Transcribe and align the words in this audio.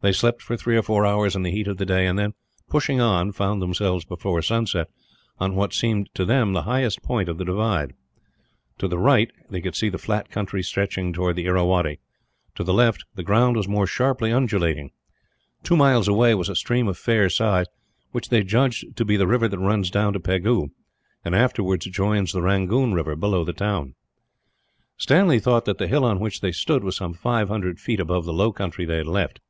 They 0.00 0.12
slept 0.12 0.42
for 0.42 0.54
three 0.54 0.76
or 0.76 0.82
four 0.82 1.06
hours 1.06 1.34
in 1.34 1.44
the 1.44 1.50
heat 1.50 1.66
of 1.66 1.78
the 1.78 1.86
day; 1.86 2.04
and 2.06 2.18
then, 2.18 2.34
pushing 2.68 3.00
on, 3.00 3.32
found 3.32 3.62
themselves 3.62 4.04
before 4.04 4.42
sunset 4.42 4.88
on 5.38 5.54
what 5.54 5.72
seemed 5.72 6.10
to 6.12 6.26
them 6.26 6.52
the 6.52 6.64
highest 6.68 7.02
point 7.02 7.26
of 7.30 7.38
the 7.38 7.44
divide. 7.46 7.94
To 8.76 8.86
the 8.86 8.98
right 8.98 9.30
they 9.48 9.62
could 9.62 9.74
see 9.74 9.88
the 9.88 9.96
flat 9.96 10.28
country 10.28 10.62
stretching 10.62 11.14
towards 11.14 11.36
the 11.36 11.46
Irrawaddy, 11.46 12.00
to 12.54 12.62
the 12.62 12.74
left 12.74 13.06
the 13.14 13.22
ground 13.22 13.56
was 13.56 13.66
more 13.66 13.86
sharply 13.86 14.30
undulating. 14.30 14.90
Two 15.62 15.74
miles 15.74 16.06
away 16.06 16.34
was 16.34 16.50
a 16.50 16.54
stream 16.54 16.86
of 16.86 16.98
fair 16.98 17.30
size, 17.30 17.64
which 18.12 18.28
they 18.28 18.42
judged 18.44 18.96
to 18.98 19.06
be 19.06 19.16
the 19.16 19.26
river 19.26 19.48
that 19.48 19.58
runs 19.58 19.90
down 19.90 20.12
to 20.12 20.20
Pegu, 20.20 20.68
and 21.24 21.34
afterwards 21.34 21.86
joins 21.86 22.30
the 22.30 22.42
Rangoon 22.42 22.92
river 22.92 23.16
below 23.16 23.42
the 23.42 23.54
town. 23.54 23.94
Stanley 24.98 25.40
thought 25.40 25.64
that 25.64 25.78
the 25.78 25.88
hill 25.88 26.04
on 26.04 26.20
which 26.20 26.42
they 26.42 26.52
stood 26.52 26.84
was 26.84 26.94
some 26.94 27.14
five 27.14 27.48
hundred 27.48 27.80
feet 27.80 28.00
above 28.00 28.26
the 28.26 28.34
low 28.34 28.52
country 28.52 28.84
they 28.84 28.98
had 28.98 29.06
left. 29.06 29.40